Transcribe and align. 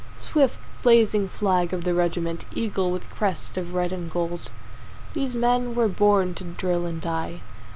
Swift 0.17 0.57
blazing 0.81 1.29
flag 1.29 1.71
of 1.71 1.83
the 1.83 1.93
regiment, 1.93 2.43
Eagle 2.55 2.89
with 2.89 3.07
crest 3.11 3.55
of 3.55 3.75
red 3.75 3.91
and 3.91 4.09
gold, 4.09 4.49
These 5.13 5.35
men 5.35 5.75
were 5.75 5.87
born 5.87 6.33
to 6.33 6.43
drill 6.43 6.87
and 6.87 6.99
die. 6.99 7.41